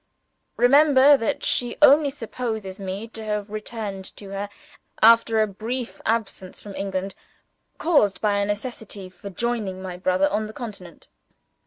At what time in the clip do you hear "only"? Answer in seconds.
1.79-2.09